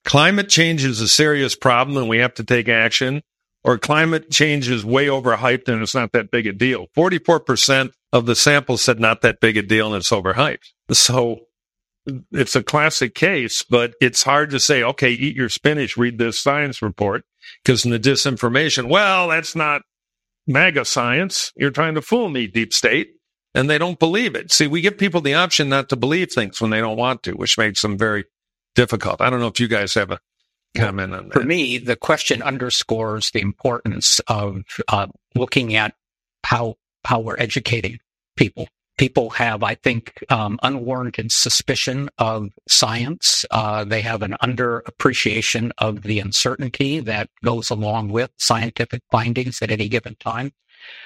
[0.04, 3.22] Climate change is a serious problem, and we have to take action
[3.64, 6.88] or climate change is way overhyped and it's not that big a deal.
[6.96, 10.70] 44% of the sample said not that big a deal and it's overhyped.
[10.92, 11.42] So
[12.32, 16.40] it's a classic case, but it's hard to say, okay, eat your spinach, read this
[16.40, 17.24] science report.
[17.64, 19.82] Because in the disinformation, well, that's not
[20.48, 21.52] MAGA science.
[21.56, 23.10] You're trying to fool me, deep state.
[23.56, 24.52] And they don't believe it.
[24.52, 27.32] See, we give people the option not to believe things when they don't want to,
[27.32, 28.26] which makes them very
[28.76, 29.22] difficult.
[29.22, 30.20] I don't know if you guys have a
[30.76, 31.34] comment on that.
[31.34, 35.96] For me, the question underscores the importance of uh, looking at
[36.44, 38.00] how how we're educating
[38.36, 38.68] people.
[38.98, 43.46] People have, I think, um, unwarranted suspicion of science.
[43.50, 49.72] Uh, they have an underappreciation of the uncertainty that goes along with scientific findings at
[49.72, 50.52] any given time.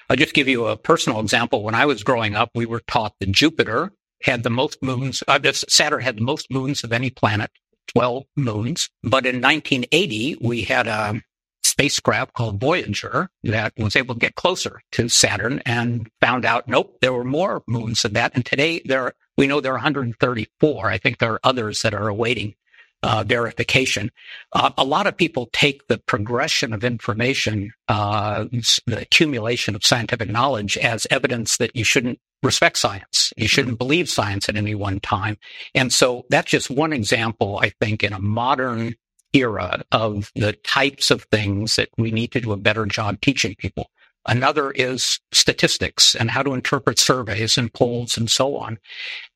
[0.10, 1.62] I'll just give you a personal example.
[1.62, 3.92] When I was growing up, we were taught that Jupiter
[4.24, 7.52] had the most moons, uh, Saturn had the most moons of any planet.
[7.88, 8.90] 12 moons.
[9.04, 11.22] But in 1980, we had a
[11.64, 16.98] spacecraft called Voyager that was able to get closer to Saturn and found out, nope,
[17.02, 18.34] there were more moons than that.
[18.36, 20.88] And today there, we know there are 134.
[20.88, 22.56] I think there are others that are awaiting
[23.04, 24.10] uh, verification.
[24.54, 28.46] Uh, a lot of people take the progression of information, uh,
[28.88, 33.34] the accumulation of scientific knowledge as evidence that you shouldn't respect science.
[33.38, 35.38] You shouldn't believe science at any one time.
[35.76, 38.96] And so that's just one example, I think, in a modern
[39.34, 43.56] era of the types of things that we need to do a better job teaching
[43.58, 43.88] people.
[44.26, 48.80] Another is statistics and how to interpret surveys and polls and so on.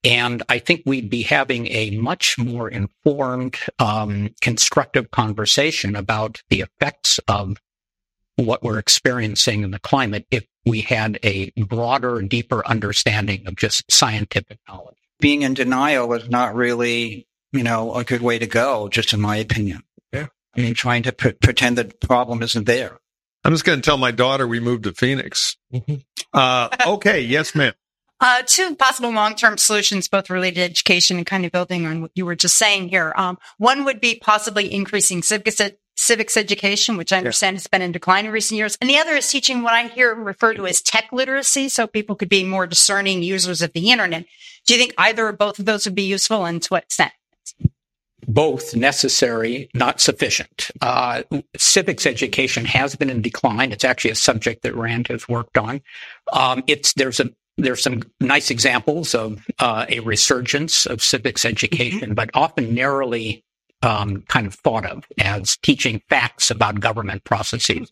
[0.03, 6.61] And I think we'd be having a much more informed, um, constructive conversation about the
[6.61, 7.57] effects of
[8.38, 13.91] what we're experiencing in the climate if we had a broader, deeper understanding of just
[13.91, 14.95] scientific knowledge.
[15.19, 19.19] Being in denial is not really, you know, a good way to go, just in
[19.19, 19.83] my opinion.
[20.13, 20.27] Yeah.
[20.55, 22.99] I mean, trying to pre- pretend that the problem isn't there.
[23.43, 25.57] I'm just going to tell my daughter we moved to Phoenix.
[25.73, 25.95] Mm-hmm.
[26.33, 27.21] Uh, okay.
[27.21, 27.73] yes, ma'am.
[28.19, 32.09] Uh, two possible long-term solutions, both related to education and kind of building on what
[32.15, 33.13] you were just saying here.
[33.15, 37.59] Um, one would be possibly increasing civics, ed- civics education, which I understand yeah.
[37.59, 38.75] has been in decline in recent years.
[38.81, 42.15] And the other is teaching what I hear referred to as tech literacy, so people
[42.15, 44.25] could be more discerning users of the internet.
[44.65, 47.11] Do you think either or both of those would be useful and to what extent?
[48.28, 50.69] Both necessary, not sufficient.
[50.82, 51.23] Uh,
[51.55, 53.71] civics education has been in decline.
[53.71, 55.82] It's actually a subject that Rand has worked on.
[56.34, 61.99] Um, it's there's a there's some nice examples of uh, a resurgence of civics education,
[61.99, 62.13] mm-hmm.
[62.13, 63.43] but often narrowly
[63.82, 67.91] um, kind of thought of as teaching facts about government processes.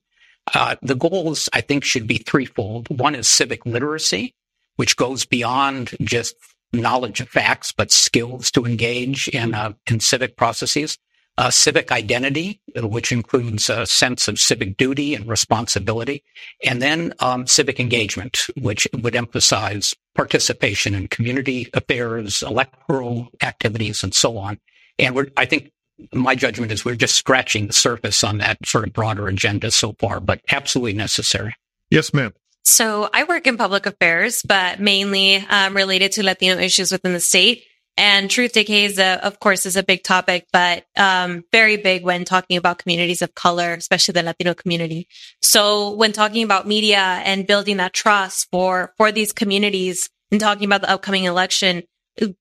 [0.54, 2.88] Uh, the goals, I think, should be threefold.
[3.00, 4.36] One is civic literacy,
[4.76, 6.36] which goes beyond just
[6.82, 10.98] knowledge of facts, but skills to engage in, uh, in civic processes.
[11.38, 16.24] Uh, civic identity, which includes a sense of civic duty and responsibility,
[16.64, 24.14] and then um, civic engagement, which would emphasize participation in community affairs, electoral activities, and
[24.14, 24.58] so on.
[24.98, 25.74] And we're, I think
[26.14, 29.94] my judgment is we're just scratching the surface on that sort of broader agenda so
[30.00, 31.54] far, but absolutely necessary.
[31.90, 32.34] Yes, ma'am.
[32.66, 37.20] So I work in public affairs, but mainly um, related to Latino issues within the
[37.20, 37.64] state.
[37.98, 42.04] And truth decay is, a, of course, is a big topic, but um, very big
[42.04, 45.08] when talking about communities of color, especially the Latino community.
[45.42, 50.66] So when talking about media and building that trust for for these communities and talking
[50.66, 51.84] about the upcoming election,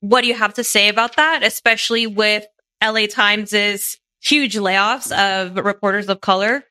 [0.01, 2.45] what do you have to say about that, especially with
[2.83, 6.65] LA Times's huge layoffs of reporters of color?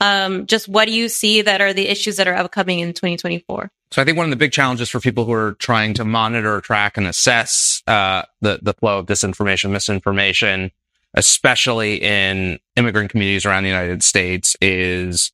[0.00, 3.70] Um, just what do you see that are the issues that are upcoming in 2024?
[3.90, 6.60] So I think one of the big challenges for people who are trying to monitor,
[6.60, 10.70] track, and assess uh, the the flow of disinformation, misinformation,
[11.14, 15.32] especially in immigrant communities around the United States, is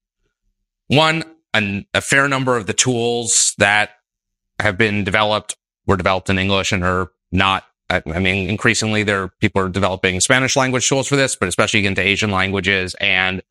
[0.88, 1.22] one
[1.54, 3.90] an, a fair number of the tools that
[4.58, 5.56] have been developed
[5.86, 7.64] were developed in English and are not.
[7.88, 11.86] I, I mean, increasingly, there people are developing Spanish language tools for this, but especially
[11.86, 13.42] into Asian languages and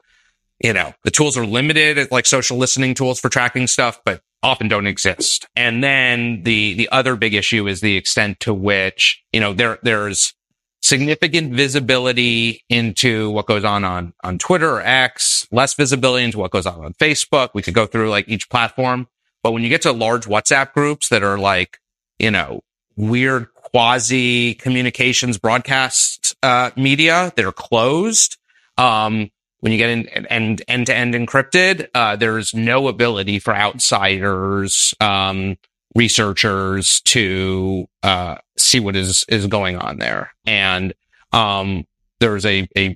[0.60, 4.68] you know, the tools are limited, like social listening tools for tracking stuff, but often
[4.68, 5.48] don't exist.
[5.56, 9.80] And then the, the other big issue is the extent to which, you know, there,
[9.84, 10.34] there's
[10.82, 16.52] significant visibility into what goes on on, on Twitter or X, less visibility into what
[16.52, 17.50] goes on on Facebook.
[17.54, 19.08] We could go through like each platform.
[19.44, 21.80] But when you get to large WhatsApp groups that are like,
[22.18, 22.62] you know,
[22.96, 28.38] weird quasi communications broadcast, uh, media that are closed,
[28.78, 29.30] um,
[29.66, 34.94] when you get in and end to end encrypted, uh, there's no ability for outsiders,
[35.00, 35.58] um,
[35.96, 40.30] researchers to uh, see what is is going on there.
[40.46, 40.94] And
[41.32, 41.88] um,
[42.20, 42.96] there's a, a,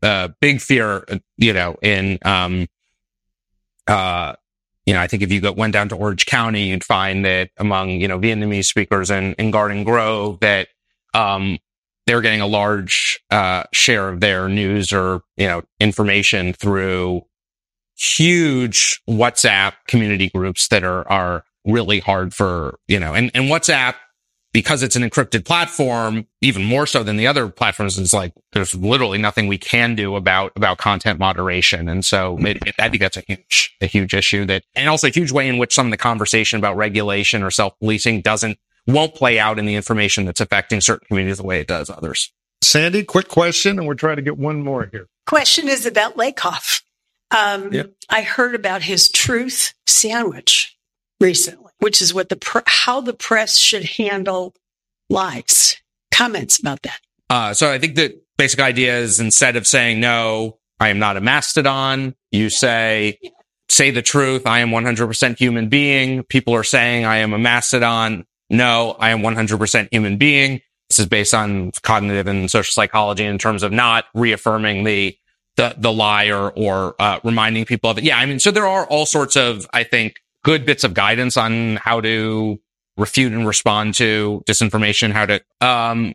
[0.00, 1.04] a big fear,
[1.36, 2.68] you know, in um,
[3.86, 4.32] uh,
[4.86, 7.50] you know, I think if you go, went down to Orange County, you'd find that
[7.58, 10.68] among you know Vietnamese speakers in, in Garden Grove that
[11.12, 11.58] um,
[12.08, 17.22] they're getting a large uh, share of their news or you know information through
[17.96, 23.94] huge WhatsApp community groups that are are really hard for you know and and WhatsApp
[24.54, 28.74] because it's an encrypted platform even more so than the other platforms is like there's
[28.74, 31.90] literally nothing we can do about about content moderation.
[31.90, 35.08] And so it, it, I think that's a huge a huge issue that and also
[35.08, 38.58] a huge way in which some of the conversation about regulation or self policing doesn't
[38.88, 42.32] won't play out in the information that's affecting certain communities the way it does others.
[42.62, 45.06] Sandy, quick question, and we're trying to get one more here.
[45.26, 46.82] Question is about Lakoff.
[47.30, 47.92] Um, Yep.
[48.08, 50.76] I heard about his truth sandwich
[51.20, 54.54] recently, which is what the pr- how the press should handle
[55.10, 55.76] lies.
[56.10, 57.00] Comments about that.
[57.30, 61.16] Uh, so I think the basic idea is instead of saying, no, I am not
[61.16, 63.18] a mastodon, you say,
[63.68, 64.46] say the truth.
[64.46, 66.22] I am 100% human being.
[66.24, 68.24] People are saying I am a mastodon.
[68.50, 70.60] No, I am 100% human being.
[70.88, 75.16] This is based on cognitive and social psychology in terms of not reaffirming the,
[75.56, 78.04] the, the lie or, or, uh, reminding people of it.
[78.04, 78.18] Yeah.
[78.18, 81.76] I mean, so there are all sorts of, I think, good bits of guidance on
[81.76, 82.58] how to
[82.96, 86.14] refute and respond to disinformation, how to, um,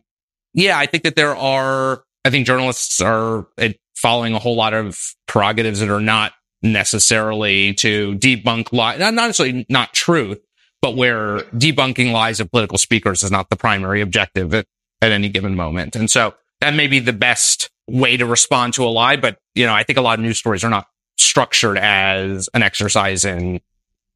[0.54, 4.74] yeah, I think that there are, I think journalists are uh, following a whole lot
[4.74, 6.32] of prerogatives that are not
[6.62, 10.40] necessarily to debunk lie, not necessarily not truth,
[10.84, 14.66] but where debunking lies of political speakers is not the primary objective at,
[15.00, 15.96] at any given moment.
[15.96, 19.16] And so that may be the best way to respond to a lie.
[19.16, 22.62] But, you know, I think a lot of news stories are not structured as an
[22.62, 23.62] exercise in,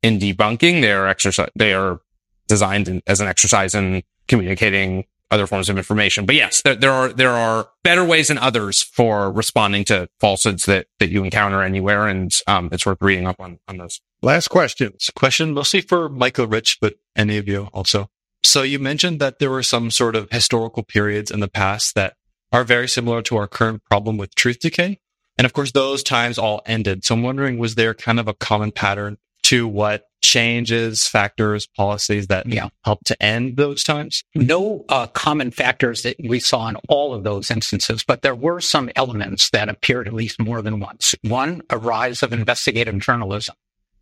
[0.02, 0.82] in debunking.
[0.82, 2.02] They are exercise, they are
[2.48, 6.26] designed in, as an exercise in communicating other forms of information.
[6.26, 10.66] But yes, there, there are, there are better ways than others for responding to falsehoods
[10.66, 12.06] that, that you encounter anywhere.
[12.08, 14.02] And, um, it's worth reading up on, on those.
[14.20, 15.10] Last questions.
[15.14, 18.10] Question mostly for Michael Rich, but any of you also.
[18.42, 22.14] So you mentioned that there were some sort of historical periods in the past that
[22.52, 24.98] are very similar to our current problem with truth decay.
[25.36, 27.04] And of course, those times all ended.
[27.04, 32.26] So I'm wondering, was there kind of a common pattern to what changes, factors, policies
[32.26, 32.70] that Yeah.
[32.84, 34.24] helped to end those times?
[34.34, 38.60] no uh, common factors that we saw in all of those instances, but there were
[38.60, 41.14] some elements that appeared at least more than once.
[41.22, 43.54] One, a rise of investigative journalism.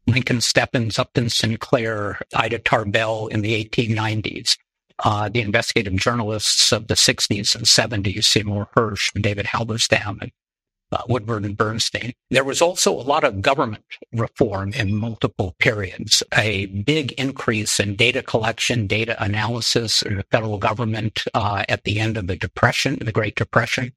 [0.06, 4.56] Lincoln Steffens, Upton Sinclair, Ida Tarbell in the 1890s.
[5.04, 10.32] Uh, the investigative journalists of the 60s and 70s, Seymour Hersh, and David Halberstam, and
[10.92, 12.12] uh, Woodward and Bernstein.
[12.30, 17.96] There was also a lot of government reform in multiple periods, a big increase in
[17.96, 22.98] data collection, data analysis in the federal government uh, at the end of the Depression,
[23.00, 23.92] the Great Depression.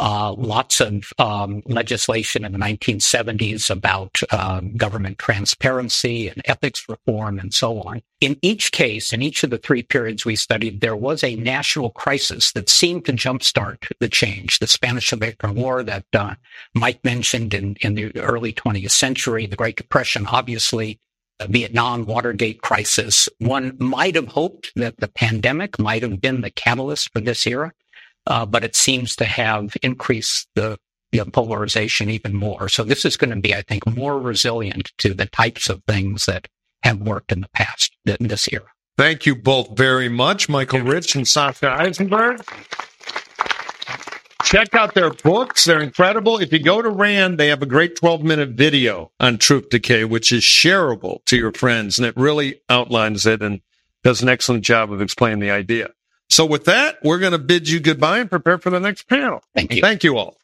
[0.00, 7.38] Uh, lots of um, legislation in the 1970s about um, government transparency and ethics reform
[7.38, 8.02] and so on.
[8.20, 11.90] In each case, in each of the three periods we studied, there was a national
[11.90, 14.58] crisis that seemed to jumpstart the change.
[14.58, 16.34] The Spanish American War that uh,
[16.74, 20.98] Mike mentioned in, in the early 20th century, the Great Depression, obviously,
[21.42, 23.28] Vietnam Watergate crisis.
[23.38, 27.72] One might have hoped that the pandemic might have been the catalyst for this era
[28.26, 30.78] uh, but it seems to have increased the
[31.12, 32.68] you know, polarization even more.
[32.68, 36.26] So this is going to be, I think, more resilient to the types of things
[36.26, 36.48] that
[36.82, 38.66] have worked in the past in this era.
[38.98, 42.44] Thank you both very much, Michael Rich and Sasha Issenberg.
[44.44, 45.64] Check out their books.
[45.64, 46.38] They're incredible.
[46.38, 50.04] If you go to RAND, they have a great 12 minute video on truth decay,
[50.04, 51.98] which is shareable to your friends.
[51.98, 53.60] And it really outlines it and
[54.02, 55.90] does an excellent job of explaining the idea.
[56.34, 59.40] So with that, we're going to bid you goodbye and prepare for the next panel.
[59.54, 59.80] Thank you.
[59.80, 60.36] Thank you all.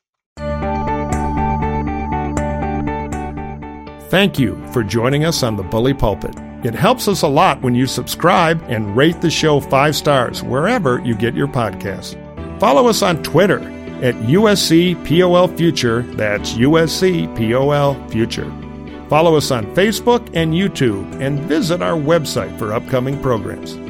[4.09, 6.37] Thank you for joining us on the Bully Pulpit.
[6.63, 11.01] It helps us a lot when you subscribe and rate the show five stars wherever
[11.01, 12.15] you get your podcasts.
[12.61, 13.59] Follow us on Twitter
[14.01, 16.03] at USC POL Future.
[16.15, 18.49] That's USC POL Future.
[19.09, 23.90] Follow us on Facebook and YouTube and visit our website for upcoming programs.